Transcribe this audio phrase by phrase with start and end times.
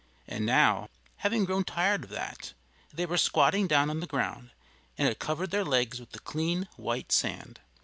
[0.27, 2.55] And now, having grown tired of that,
[2.91, 4.49] they were squatting down on the ground
[4.97, 7.59] and had covered their legs with the clean white sand.